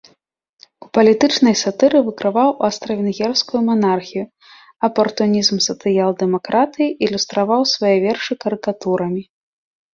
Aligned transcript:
У 0.85 0.87
палітычнай 0.97 1.55
сатыры 1.63 1.97
выкрываў 2.07 2.49
аўстра-венгерскую 2.69 3.61
манархію, 3.69 4.25
апартунізм 4.89 5.55
сацыял-дэмакратыі, 5.69 6.89
ілюстраваў 7.09 7.61
свае 7.77 7.95
вершы 8.09 8.33
карыкатурамі. 8.45 9.23